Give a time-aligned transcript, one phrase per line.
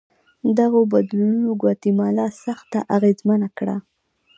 [0.59, 3.75] دغو بدلونونو ګواتیمالا سخته اغېزمنه کړه.